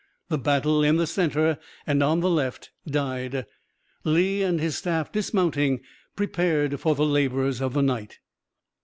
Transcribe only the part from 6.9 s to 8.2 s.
the labors of the night.